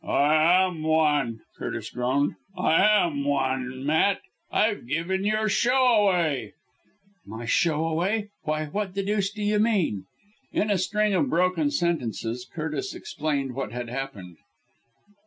"I 0.03 0.63
am 0.65 0.81
one!" 0.81 1.41
Curtis 1.57 1.91
groaned. 1.91 2.33
"I 2.57 2.81
am 3.05 3.23
one, 3.23 3.85
Matt! 3.85 4.21
I've 4.51 4.87
given 4.87 5.23
your 5.23 5.47
show 5.47 5.75
away." 6.07 6.53
"My 7.23 7.45
show 7.45 7.85
away! 7.87 8.29
Why, 8.41 8.65
what 8.65 8.95
the 8.95 9.03
deuce 9.03 9.29
do 9.31 9.43
you 9.43 9.59
mean?" 9.59 10.07
In 10.51 10.71
a 10.71 10.79
string 10.79 11.13
of 11.13 11.29
broken 11.29 11.69
sentences 11.69 12.49
Curtis 12.51 12.95
explained 12.95 13.53
what 13.53 13.73
had 13.73 13.89
happened. 13.89 14.37